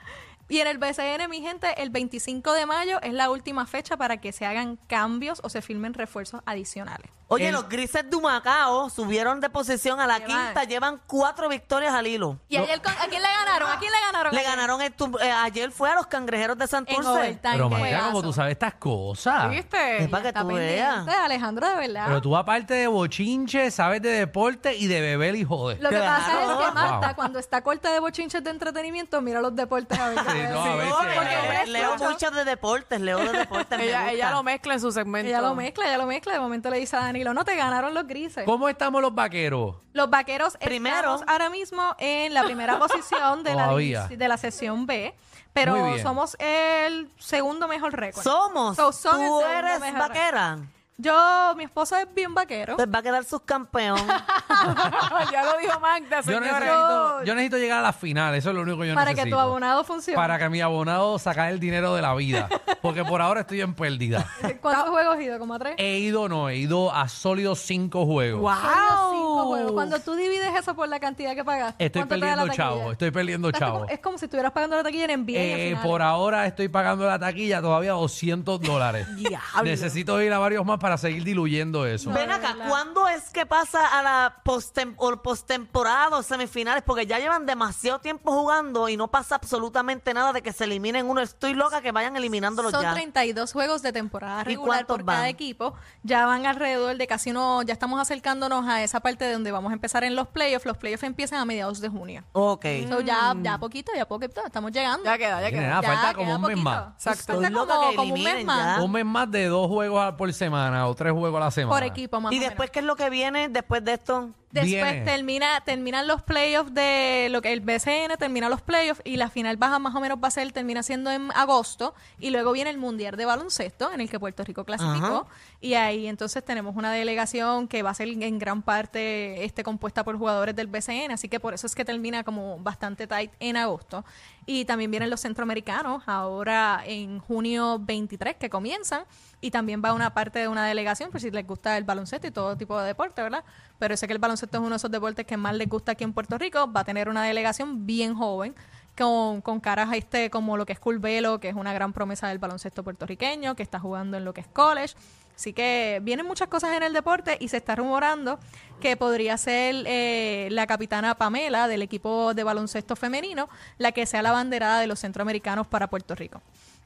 Y 0.47 0.59
en 0.59 0.67
el 0.67 0.77
BCN, 0.77 1.31
mi 1.31 1.41
gente, 1.41 1.69
el 1.83 1.89
25 1.89 2.53
de 2.53 2.67
mayo 2.67 3.01
es 3.01 3.15
la 3.15 3.31
última 3.31 3.65
fecha 3.65 3.97
para 3.97 4.19
que 4.19 4.31
se 4.33 4.45
hagan 4.45 4.77
cambios 4.89 5.41
o 5.43 5.49
se 5.49 5.63
firmen 5.63 5.95
refuerzos 5.95 6.43
adicionales. 6.45 7.11
Oye, 7.35 7.49
El- 7.49 7.53
los 7.55 7.69
grises 7.69 8.09
de 8.09 8.17
Humacao 8.17 8.88
subieron 8.91 9.41
de 9.41 9.50
posición 9.50 10.00
a 10.00 10.07
la 10.07 10.19
Llevan- 10.19 10.47
quinta, 10.47 10.64
llevan 10.64 11.00
cuatro 11.07 11.49
victorias 11.49 11.93
al 11.95 12.07
hilo. 12.07 12.38
¿Y 12.49 12.57
ayer 12.57 12.81
con- 12.81 12.93
a 12.93 13.07
quién 13.09 13.23
le 13.23 13.29
ganaron? 13.29 13.71
¿A 13.71 13.79
quién 13.79 13.93
le 13.93 13.99
ganaron? 14.07 14.33
Le 14.35 14.41
ayer? 14.41 14.50
ganaron 14.50 14.81
el 14.83 14.93
tu- 14.93 15.19
eh, 15.19 15.31
ayer 15.31 15.71
fue 15.73 15.91
a 15.91 15.95
los 15.95 16.07
cangrejeros 16.07 16.57
de 16.59 16.64
en 16.64 16.69
Santurce. 16.69 17.09
overtime. 17.09 17.53
Pero, 17.55 17.69
qué 17.69 17.75
María, 17.76 17.99
como 17.99 18.11
juegazo. 18.11 18.23
tú 18.23 18.33
sabes 18.33 18.53
estas 18.53 18.75
cosas. 18.75 19.50
¿Viste? 19.50 20.03
Es 20.05 20.09
para 20.09 20.23
que 20.23 20.29
Está 20.29 20.41
tú 20.43 20.49
pendiente, 20.49 20.75
veas. 20.75 21.09
Alejandro, 21.25 21.69
de 21.69 21.75
verdad. 21.76 22.05
Pero 22.07 22.21
tú, 22.23 22.37
aparte 22.37 22.75
de 22.75 22.87
bochinche, 22.87 23.71
sabes 23.71 24.00
de 24.03 24.11
deporte 24.11 24.76
y 24.76 24.87
de 24.87 25.00
beber 25.00 25.35
y 25.37 25.45
joder. 25.45 25.81
Lo 25.81 25.91
que 25.91 25.99
pasa 25.99 26.25
Claro. 26.33 26.61
es 26.61 26.67
que 26.67 26.73
Marta, 26.75 27.07
Wow. 27.09 27.17
cuando 27.17 27.38
está 27.38 27.62
corta 27.62 27.91
de 27.93 28.00
bochinches 28.00 28.43
de 28.45 28.50
entretenimiento, 28.50 29.21
mira 29.21 29.41
los 29.41 29.55
deportes 29.55 29.99
a 29.99 30.09
ver 30.11 30.19
qué 30.19 30.31
Sí, 30.33 30.38
no, 30.53 30.62
a 30.64 30.76
ver 30.76 30.88
porque 30.88 31.14
Porque 31.14 31.67
leo 31.71 31.95
escucho. 31.95 32.11
mucho 32.11 32.31
de 32.31 32.45
deportes, 32.45 33.00
leo 33.00 33.19
de 33.19 33.33
deportes. 33.38 33.79
me 33.79 33.85
Ella, 33.88 34.11
gusta. 34.11 34.31
lo 34.31 34.43
mezcla 34.43 34.75
en 34.75 34.81
su 34.81 34.93
segmento. 34.93 35.29
Ella 35.29 35.41
lo 35.41 35.55
mezcla, 35.55 35.87
ella 35.87 35.99
lo 35.99 36.07
mezcla. 36.07 36.33
De 36.33 36.41
momento 36.41 36.71
le 36.71 36.79
dice 36.79 36.97
a 36.97 37.00
No 37.33 37.45
te 37.45 37.54
ganaron 37.57 37.95
los 37.95 38.07
grises. 38.07 38.45
¿Cómo 38.45 38.69
estamos 38.69 39.00
los 39.00 39.14
vaqueros? 39.14 39.76
Los 39.93 40.11
vaqueros 40.11 40.57
Primero. 40.59 40.97
estamos 40.97 41.23
ahora 41.26 41.49
mismo 41.49 41.95
en 41.99 42.35
la 42.35 42.43
primera 42.43 42.78
posición 42.78 43.43
de 43.45 43.54
la, 43.54 43.64
Todavía. 43.66 44.07
de 44.09 44.28
la 44.28 44.37
sesión 44.37 44.85
B, 44.87 45.14
pero 45.52 45.76
Muy 45.76 45.93
bien. 45.93 46.02
somos 46.02 46.37
el 46.40 47.09
segundo 47.19 47.69
mejor 47.69 47.95
récord. 47.95 48.23
Somos. 48.25 48.76
So, 48.76 48.93
son 48.93 49.23
el 49.23 49.28
Tú 49.28 49.40
segundo 49.40 49.47
eres 49.49 49.81
mejor 49.81 50.00
vaquera. 50.00 50.59
Yo, 50.97 51.55
mi 51.57 51.65
esposo 51.65 51.97
es 51.97 52.07
bien 52.15 52.33
vaquero. 52.35 52.77
Pues 52.77 52.89
va 52.89 53.01
a 53.01 53.03
quedar 53.03 53.25
subcampeón. 53.25 53.99
ya 55.33 55.43
lo 55.45 55.59
dijo 55.59 55.81
Magda, 55.81 56.19
Yo 56.19 56.23
señores. 56.23 56.53
necesito, 56.53 57.25
yo 57.25 57.35
necesito 57.35 57.59
llegar 57.59 57.79
a 57.81 57.83
la 57.83 57.93
final, 57.93 58.35
eso 58.37 58.51
es 58.51 58.55
lo 58.57 58.63
único 58.63 58.79
que 58.81 58.89
yo 58.89 58.95
para 58.95 59.07
necesito. 59.11 59.25
que 59.25 59.31
tu 59.33 59.39
abonado 59.41 59.83
funcione. 59.85 60.17
Para 60.17 60.39
que 60.39 60.49
mi 60.49 60.61
abonado 60.61 61.19
sacar 61.19 61.51
el 61.51 61.59
dinero 61.59 61.95
de 61.95 62.03
la 62.03 62.15
vida. 62.15 62.49
Porque 62.81 63.05
por 63.05 63.21
ahora 63.21 63.41
estoy 63.41 63.61
en 63.61 63.75
pérdida. 63.75 64.25
¿Cuántos 64.63 64.91
juegos 64.91 65.17
has 65.17 65.23
ido? 65.23 65.39
¿Como 65.41 65.55
a 65.55 65.59
tres? 65.59 65.75
He 65.79 65.99
ido, 65.99 66.29
no, 66.29 66.49
he 66.49 66.57
ido 66.59 66.93
a 66.95 67.09
sólidos 67.09 67.59
cinco 67.61 68.07
juegos. 68.07 68.41
Solo 68.57 69.11
cinco 69.13 69.45
juegos. 69.47 69.73
Cuando 69.73 69.99
tú 70.01 70.15
divides 70.15 70.55
eso 70.57 70.75
por 70.77 70.89
la 70.89 71.01
cantidad 71.01 71.35
que 71.35 71.45
pagaste, 71.45 71.85
Estoy 71.87 72.03
¿cuánto 72.03 72.15
te 72.15 72.21
da 72.21 72.27
la 72.37 72.43
perdiendo 72.45 72.57
taquilla? 72.57 72.79
chavo, 72.81 72.93
estoy 72.93 73.11
perdiendo 73.11 73.49
Estás 73.49 73.61
chavo. 73.61 73.79
como- 73.81 73.91
es 73.91 73.99
como 73.99 74.19
si 74.19 74.25
estuvieras 74.27 74.53
pagando 74.53 74.77
la 74.77 74.83
taquilla 74.85 75.05
en 75.07 75.11
NBA. 75.25 75.33
Eh, 75.39 75.77
por 75.83 76.03
ahora 76.03 76.47
estoy 76.47 76.69
pagando 76.69 77.05
la 77.07 77.19
taquilla 77.19 77.61
todavía 77.61 77.93
200 77.93 78.61
dólares. 78.61 79.09
Necesito 79.65 80.21
ir 80.23 80.33
a 80.33 80.39
varios 80.39 80.65
más 80.65 80.79
para 80.85 80.99
seguir 80.99 81.25
diluyendo 81.25 81.87
eso. 81.87 82.11
Ven 82.12 82.31
acá. 82.31 82.55
¿cuándo 82.69 83.09
es 83.09 83.31
que 83.31 83.47
pasa 83.47 83.99
a 83.99 84.03
la 84.03 84.43
postem- 84.45 84.93
o 84.99 85.17
postemporada 85.23 86.14
o 86.19 86.23
semifinales? 86.23 86.83
Porque 86.83 87.07
ya 87.07 87.19
llevan 87.19 87.47
demasiado 87.47 88.00
tiempo 88.00 88.31
jugando 88.33 88.91
y 88.91 88.99
no 88.99 89.09
pasa 89.09 89.37
absolutamente 89.37 90.12
nada 90.12 90.35
de 90.35 90.43
que 90.43 90.53
se 90.53 90.64
eliminen 90.64 91.09
uno. 91.09 91.23
Estoy 91.23 91.55
loca 91.55 91.81
que 91.81 91.91
vayan 91.91 92.17
eliminándolos 92.19 92.71
Son 92.71 92.83
ya. 92.83 92.93
32 92.93 93.50
juegos 93.55 93.81
de 93.81 93.93
temporada 93.95 94.43
¿Y 94.43 94.45
regular 94.45 94.81
cuántos 94.85 94.97
por 94.99 95.07
cada 95.07 95.21
van? 95.21 95.29
equipo. 95.29 95.73
Ya 96.03 96.26
van 96.26 96.45
alrededor 96.45 96.99
de 96.99 97.07
casi 97.07 97.31
uno, 97.31 97.62
ya 97.62 97.73
estamos 97.73 97.99
acercándonos 97.99 98.69
a 98.69 98.83
esa 98.83 99.00
parte 99.00 99.25
de 99.25 99.33
donde 99.33 99.50
vamos 99.53 99.71
a 99.71 99.73
empezar 99.73 100.05
en 100.05 100.14
los 100.14 100.29
playoffs. 100.29 100.67
Los 100.67 100.76
playoffs 100.76 101.05
empiezan 101.05 101.38
a 101.41 101.47
mediados 101.47 101.81
de 101.81 101.88
junio. 101.88 102.25
Ok. 102.33 102.67
So, 102.91 103.00
ya, 103.00 103.35
ya 103.41 103.57
poquito, 103.57 103.91
ya 103.97 104.07
poquito, 104.07 104.43
estamos 104.45 104.71
llegando. 104.71 105.07
Ya 105.07 105.17
queda, 105.17 105.41
ya 105.41 105.50
queda. 105.50 105.81
Ya, 105.81 105.83
falta 105.83 106.12
como 106.12 106.26
queda 106.26 106.37
un 106.37 106.43
mes 106.43 106.50
poquito. 106.50 106.62
más. 106.71 106.93
Exacto. 106.93 107.25
Falta 107.33 107.47
Estoy 107.49 107.50
loca 107.55 107.75
como, 107.75 107.88
que 107.91 107.97
como 107.97 108.14
un 108.14 108.23
mes 108.23 108.33
eliminen 108.35 108.47
más. 108.47 108.76
ya. 108.76 108.83
Un 108.85 108.93
mes 108.93 109.05
más 109.07 109.31
de 109.31 109.47
dos 109.47 109.69
juegos 109.69 110.14
por 110.17 110.31
semana 110.35 110.74
o 110.83 110.95
tres 110.95 111.12
juegos 111.12 111.40
a 111.40 111.45
la 111.47 111.50
semana. 111.50 111.75
Por 111.78 111.85
equipo, 111.85 112.21
más 112.21 112.33
¿Y 112.33 112.37
o 112.37 112.38
menos. 112.38 112.50
después 112.50 112.71
qué 112.71 112.81
es 112.81 112.85
lo 112.85 112.97
que 112.97 113.11
viene 113.11 113.49
después 113.49 113.85
de 113.85 113.95
esto? 113.95 114.31
Después 114.55 114.71
Viene. 114.71 115.01
termina, 115.01 115.61
terminan 115.65 116.07
los 116.07 116.23
playoffs 116.23 116.73
de 116.73 117.27
lo 117.29 117.43
que 117.43 117.53
el 117.53 117.61
BCN 117.61 118.17
termina 118.21 118.49
los 118.49 118.63
playoffs 118.63 119.03
y 119.05 119.17
la 119.17 119.29
final 119.29 119.57
baja 119.57 119.81
más 119.81 119.97
o 119.97 120.01
menos 120.01 120.19
va 120.23 120.29
a 120.29 120.31
ser, 120.31 120.53
termina 120.53 120.85
siendo 120.85 121.11
en 121.11 121.33
agosto 121.33 121.93
y 122.21 122.31
luego 122.31 122.53
viene 122.53 122.71
el 122.71 122.79
Mundial 122.79 123.17
de 123.17 123.25
Baloncesto 123.25 123.93
en 123.93 124.01
el 124.01 124.09
que 124.09 124.21
Puerto 124.21 124.45
Rico 124.45 124.65
clasificó 124.65 125.27
y 125.61 125.75
ahí 125.75 126.07
entonces 126.07 126.45
tenemos 126.45 126.77
una 126.77 126.93
delegación 126.93 127.67
que 127.67 127.83
va 127.83 127.91
a 127.91 127.95
ser 127.95 128.07
en 128.07 128.39
gran 128.39 128.63
parte 128.63 129.45
este 129.45 129.65
compuesta 129.65 130.05
por 130.05 130.19
jugadores 130.19 130.55
del 130.55 130.69
BCN, 130.69 131.11
así 131.11 131.29
que 131.29 131.41
por 131.41 131.53
eso 131.53 131.67
es 131.67 131.75
que 131.75 131.85
termina 131.85 132.23
como 132.23 132.59
bastante 132.61 133.07
tight 133.09 133.33
en 133.41 133.57
agosto. 133.57 134.05
Y 134.47 134.67
también 134.67 134.91
vienen 134.91 135.09
los 135.09 135.21
centroamericanos 135.21 136.03
ahora 136.07 136.83
en 136.85 137.19
junio 137.19 137.79
23 137.81 138.37
que 138.37 138.51
comienzan 138.51 139.05
y 139.41 139.51
también 139.51 139.83
va 139.83 139.95
una 139.95 140.13
parte 140.13 140.39
de 140.39 140.49
una 140.49 140.67
delegación, 140.67 141.11
por 141.11 141.21
si 141.21 141.31
les 141.31 141.47
gusta 141.47 141.79
el 141.79 141.85
baloncesto 141.85 142.27
y 142.27 142.31
todo 142.31 142.57
tipo 142.57 142.79
de 142.79 142.87
deporte, 142.87 143.23
¿verdad? 143.23 143.45
Pero 143.79 143.97
sé 143.97 144.07
que 144.07 144.13
el 144.13 144.19
baloncesto 144.19 144.44
es 144.53 144.61
uno 144.61 144.71
de 144.71 144.77
esos 144.77 144.91
deportes 144.91 145.27
que 145.27 145.37
más 145.37 145.55
les 145.55 145.69
gusta 145.69 145.93
aquí 145.93 146.05
en 146.05 146.13
Puerto 146.13 146.39
Rico, 146.39 146.71
va 146.73 146.81
a 146.81 146.85
tener 146.85 147.09
una 147.09 147.25
delegación 147.25 147.87
bien 147.87 148.15
joven. 148.15 148.55
Con, 148.97 149.41
con 149.41 149.59
caras 149.59 149.91
a 149.91 149.97
este 149.97 150.31
como 150.31 150.57
lo 150.57 150.67
que 150.67 150.73
es 150.73 150.79
Curvelo, 150.79 151.41
que 151.41 151.49
es 151.49 151.57
una 151.57 151.73
gran 151.73 151.93
promesa 151.93 152.29
del 152.29 152.39
baloncesto 152.39 152.85
puertorriqueño, 152.85 153.57
que 153.57 153.65
está 153.65 153.81
jugando 153.81 154.17
en 154.17 154.25
lo 154.25 154.33
que 154.33 154.43
es 154.43 154.47
college. 154.47 154.95
Así 155.35 155.53
que 155.53 156.01
vienen 156.03 156.27
muchas 156.27 156.49
cosas 156.49 156.77
en 156.77 156.83
el 156.83 156.93
deporte 156.93 157.37
y 157.41 157.49
se 157.49 157.57
está 157.57 157.75
rumorando 157.75 158.39
que 158.81 158.97
podría 158.97 159.37
ser 159.37 159.85
eh, 159.87 160.49
la 160.53 160.67
capitana 160.67 161.17
Pamela 161.17 161.67
del 161.67 161.83
equipo 161.83 162.35
de 162.35 162.45
baloncesto 162.45 162.95
femenino 162.95 163.49
la 163.79 163.93
que 163.93 164.07
sea 164.07 164.23
la 164.23 164.31
banderada 164.31 164.79
de 164.79 164.87
los 164.87 165.01
centroamericanos 165.01 165.67
para 165.67 165.89
Puerto 165.89 166.15
Rico. 166.15 166.41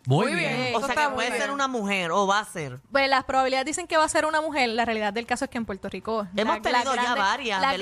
Muy, 0.07 0.27
Muy 0.29 0.37
bien. 0.37 0.57
bien. 0.57 0.75
O 0.77 0.81
sea 0.87 0.95
que 0.95 1.15
puede 1.15 1.29
bien. 1.31 1.41
ser 1.43 1.51
una 1.51 1.69
mujer 1.69 2.11
o 2.13 2.27
va 2.27 2.39
a 2.41 2.45
ser. 2.45 2.81
Pues 2.91 3.09
las 3.11 3.25
probabilidades 3.25 3.67
dicen 3.67 3.87
que 3.87 3.97
va 3.99 4.05
a 4.05 4.09
ser 4.09 4.25
una 4.25 4.41
mujer. 4.41 4.69
La 4.71 4.85
realidad 4.87 5.13
del 5.13 5.27
caso 5.27 5.45
es 5.45 5.51
que 5.51 5.59
en 5.59 5.67
Puerto 5.67 5.89
Rico 5.91 6.27
Hemos 6.35 6.63
tenido 6.63 6.95
ya 6.95 7.15
varias, 7.15 7.61
la 7.61 7.77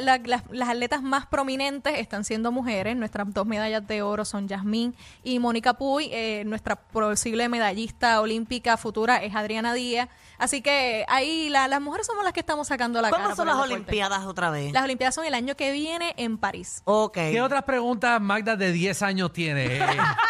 la- 0.00 0.18
las, 0.24 0.42
las 0.50 0.68
atletas 0.70 1.02
más 1.02 1.26
prominentes 1.26 1.98
están 1.98 2.24
siendo 2.24 2.50
mujeres. 2.50 2.96
Nuestras 2.96 3.32
dos 3.34 3.46
medallas 3.46 3.86
de 3.86 4.00
oro 4.02 4.24
son 4.24 4.48
Yasmín 4.48 4.94
y 5.22 5.38
Mónica 5.38 5.74
Puy. 5.74 6.08
Eh, 6.12 6.44
nuestra 6.46 6.76
posible 6.76 7.48
medallista 7.50 8.20
olímpica 8.22 8.76
futura 8.78 9.16
es 9.18 9.34
Adriana 9.34 9.74
Díaz. 9.74 10.08
Así 10.38 10.60
que 10.62 11.04
ahí 11.08 11.48
la- 11.48 11.68
las 11.68 11.80
mujeres 11.80 12.06
somos 12.06 12.24
las 12.24 12.32
que 12.32 12.40
estamos 12.40 12.68
sacando 12.68 13.00
la 13.00 13.08
¿Cuándo 13.08 13.28
cara. 13.28 13.36
son 13.36 13.46
por 13.46 13.54
las 13.56 13.64
el 13.64 13.70
deporte. 13.70 13.90
Olimpiadas 13.90 14.24
otra 14.26 14.50
vez? 14.50 14.72
Las 14.72 14.84
Olimpiadas 14.84 15.14
son 15.14 15.24
el 15.24 15.34
año 15.34 15.56
que 15.56 15.72
viene 15.72 16.14
en 16.16 16.38
París. 16.38 16.82
Ok. 16.84 17.14
¿Qué 17.14 17.40
otras 17.42 17.62
preguntas 17.64 18.20
Magda 18.20 18.56
de 18.56 18.72
10 18.72 19.02
años 19.02 19.32
tiene? 19.32 19.66
Eh, 19.78 19.86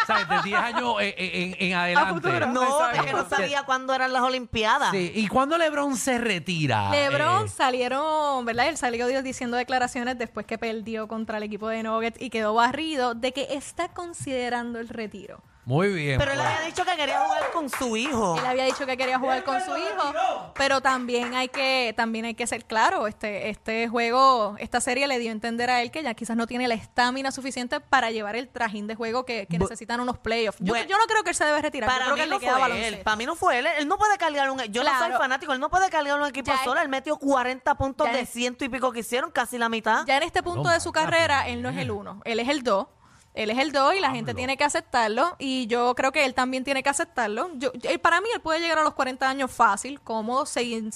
¿Sabes? 0.07 0.27
De 0.29 0.41
10 0.43 0.59
años 0.59 0.95
eh, 1.01 1.15
eh, 1.17 1.55
en, 1.59 1.67
en 1.71 1.73
adelante. 1.77 2.13
futuro. 2.13 2.47
No, 2.47 2.89
es 2.91 3.01
que 3.01 3.13
no 3.13 3.27
sabía 3.29 3.63
cuándo 3.63 3.93
eran 3.93 4.13
las 4.13 4.21
Olimpiadas. 4.23 4.91
Sí. 4.91 5.11
¿Y 5.15 5.27
cuándo 5.27 5.57
LeBron 5.57 5.95
se 5.97 6.17
retira? 6.17 6.89
LeBron 6.91 7.45
Eh, 7.45 7.49
salieron, 7.49 8.45
¿verdad? 8.45 8.67
Él 8.67 8.77
salió 8.77 9.07
diciendo 9.21 9.57
declaraciones 9.57 10.17
después 10.17 10.45
que 10.45 10.57
perdió 10.57 11.07
contra 11.07 11.37
el 11.37 11.43
equipo 11.43 11.67
de 11.67 11.83
Nuggets 11.83 12.21
y 12.21 12.29
quedó 12.29 12.53
barrido 12.53 13.13
de 13.13 13.31
que 13.33 13.47
está 13.51 13.89
considerando 13.89 14.79
el 14.79 14.87
retiro. 14.89 15.41
Muy 15.67 15.89
bien. 15.93 16.17
Pero 16.17 16.31
él 16.31 16.37
pues. 16.39 16.49
había 16.49 16.65
dicho 16.65 16.85
que 16.85 16.95
quería 16.95 17.19
jugar 17.19 17.51
con 17.51 17.69
su 17.69 17.97
hijo. 17.97 18.37
Él 18.39 18.45
había 18.45 18.63
dicho 18.65 18.85
que 18.85 18.95
quería 18.97 19.19
jugar 19.19 19.43
con 19.43 19.59
su 19.61 19.71
hijo, 19.77 20.13
pero 20.55 20.81
también 20.81 21.35
hay 21.35 21.49
que 21.49 21.93
también 21.95 22.25
hay 22.25 22.33
que 22.33 22.47
ser 22.47 22.65
claro, 22.65 23.05
este 23.07 23.49
este 23.49 23.87
juego, 23.89 24.55
esta 24.59 24.79
serie 24.81 25.07
le 25.07 25.19
dio 25.19 25.29
a 25.29 25.33
entender 25.33 25.69
a 25.69 25.81
él 25.81 25.91
que 25.91 26.01
ya 26.03 26.13
quizás 26.13 26.37
no 26.37 26.47
tiene 26.47 26.67
la 26.67 26.73
estamina 26.75 27.31
suficiente 27.31 27.79
para 27.81 28.11
llevar 28.11 28.35
el 28.35 28.47
trajín 28.47 28.87
de 28.87 28.95
juego 28.95 29.25
que, 29.25 29.45
que 29.47 29.57
Bu- 29.57 29.63
necesitan 29.63 29.99
unos 29.99 30.17
playoffs. 30.17 30.57
Yo, 30.61 30.73
Bueno, 30.73 30.87
yo 30.89 30.97
no 30.97 31.03
creo 31.05 31.23
que 31.23 31.31
él 31.31 31.35
se 31.35 31.43
debe 31.45 31.61
retirar, 31.61 31.89
yo 31.89 31.93
Para 31.93 32.05
creo 32.05 32.15
mí 32.15 32.19
que 32.19 32.23
él 32.23 32.29
no 32.29 32.39
le 32.39 32.45
queda 32.45 32.57
fue 32.65 32.87
él. 32.87 32.99
Para 33.03 33.15
mí 33.17 33.25
no 33.25 33.35
fue 33.35 33.59
él. 33.59 33.67
Él 33.77 33.87
no 33.87 33.97
puede 33.97 34.17
cargar 34.17 34.49
un... 34.49 34.59
Yo 34.71 34.83
no 34.83 34.89
soy 34.89 34.97
Claro. 34.97 35.17
fanático. 35.17 35.51
Él 35.53 35.59
no 35.59 35.69
puede 35.69 35.89
cargar 35.89 36.19
un 36.19 36.27
equipo 36.27 36.49
Ya 36.51 36.63
solo. 36.63 36.77
es- 36.79 36.83
Él 36.83 36.89
metió 36.89 37.17
40 37.17 37.75
puntos 37.75 38.07
Ya 38.07 38.13
de 38.13 38.21
es- 38.21 38.29
ciento 38.29 38.63
y 38.65 38.69
pico 38.69 38.91
que 38.93 38.99
hicieron, 39.01 39.31
casi 39.31 39.57
la 39.57 39.67
mitad. 39.69 40.05
Ya 40.05 40.17
en 40.17 40.23
este 40.23 40.41
punto 40.41 40.69
de 40.69 40.79
su 40.79 40.91
carrera, 40.93 41.47
él 41.49 41.61
no 41.61 41.69
es 41.69 41.77
el 41.77 41.91
uno, 41.91 42.21
él 42.23 42.39
es 42.39 42.47
el 42.47 42.63
dos. 42.63 42.87
Él 43.37 43.49
es 43.51 43.57
el 43.59 43.71
dos 43.71 43.93
y 43.95 43.99
la 43.99 44.09
gente 44.11 44.33
tiene 44.33 44.57
que 44.57 44.63
aceptarlo. 44.63 45.35
Y 45.39 45.67
yo 45.67 45.93
creo 45.95 46.11
que 46.11 46.25
él 46.25 46.33
también 46.33 46.63
tiene 46.63 46.81
que 46.83 46.89
aceptarlo. 46.89 47.49
Yo, 47.55 47.71
él- 47.83 47.99
para 47.99 48.19
mí, 48.19 48.27
él 48.33 48.41
puede 48.41 48.59
llegar 48.59 48.79
a 48.79 48.83
los 48.83 48.93
40 48.95 49.29
años 49.29 49.51
fácil, 49.51 50.01
cómodo, 50.01 50.45
seguir, 50.45 50.89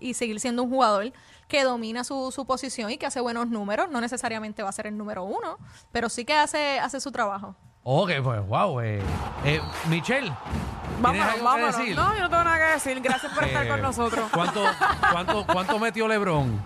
y 0.00 0.14
seguir 0.14 0.38
siendo 0.40 0.62
un 0.62 0.70
jugador 0.70 1.12
que 1.48 1.64
domina 1.64 2.04
su, 2.04 2.30
su 2.30 2.46
posición 2.46 2.90
y 2.90 2.98
que 2.98 3.06
hace 3.06 3.20
buenos 3.20 3.48
números. 3.48 3.88
No 3.90 4.00
necesariamente 4.00 4.62
va 4.62 4.68
a 4.68 4.72
ser 4.72 4.86
el 4.86 4.96
número 4.96 5.24
uno, 5.24 5.58
pero 5.90 6.08
sí 6.08 6.24
que 6.24 6.34
hace, 6.34 6.78
hace 6.78 7.00
su 7.00 7.10
trabajo. 7.10 7.56
Ok, 7.82 8.10
pues 8.22 8.46
wow. 8.46 8.80
Eh, 8.80 9.02
eh, 9.44 9.60
Michelle, 9.88 10.30
¿tienes 10.30 11.00
Vámonos, 11.00 11.26
algo 11.32 11.44
vámonos. 11.44 11.74
que 11.76 11.82
decir? 11.82 11.96
No, 11.96 12.14
yo 12.14 12.20
no 12.22 12.28
tengo 12.30 12.44
nada 12.44 12.58
que 12.58 12.72
decir. 12.74 13.00
Gracias 13.00 13.32
por 13.32 13.44
estar 13.44 13.64
Eh, 13.66 13.68
con 13.68 13.80
nosotros. 13.82 14.28
¿Cuánto, 14.32 14.62
cuánto, 15.10 15.46
cuánto 15.46 15.78
metió 15.78 16.06
LeBron? 16.06 16.60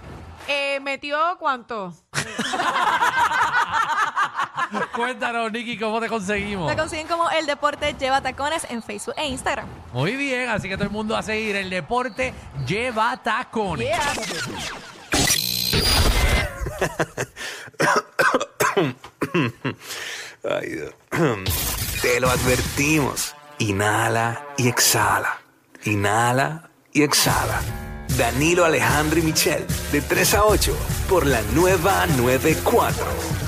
Eh, 0.48 0.80
¿Metió 0.80 1.16
cuánto? 1.38 1.94
Cuéntanos, 4.94 5.50
Nicky, 5.52 5.78
¿cómo 5.78 6.00
te 6.00 6.08
conseguimos? 6.08 6.70
Me 6.70 6.76
consiguen 6.76 7.06
como 7.06 7.30
El 7.30 7.46
Deporte 7.46 7.94
Lleva 7.98 8.20
Tacones 8.20 8.66
en 8.70 8.82
Facebook 8.82 9.14
e 9.16 9.26
Instagram. 9.28 9.66
Muy 9.92 10.16
bien, 10.16 10.48
así 10.48 10.68
que 10.68 10.74
todo 10.76 10.84
el 10.84 10.90
mundo 10.90 11.16
a 11.16 11.22
seguir. 11.22 11.56
El 11.56 11.70
deporte 11.70 12.34
lleva 12.66 13.16
tacones. 13.22 13.96
Ay, 20.44 20.68
Dios. 20.70 20.94
Te 22.02 22.20
lo 22.20 22.30
advertimos. 22.30 23.34
Inhala 23.58 24.46
y 24.56 24.68
exhala. 24.68 25.40
Inhala 25.84 26.70
y 26.92 27.02
exhala. 27.02 27.60
Danilo 28.18 28.64
Alejandro 28.64 29.20
y 29.20 29.22
Michel, 29.22 29.64
de 29.90 30.00
3 30.02 30.34
a 30.34 30.44
8, 30.44 30.76
por 31.08 31.26
la 31.26 31.40
nueva 31.54 32.06
94. 32.18 33.41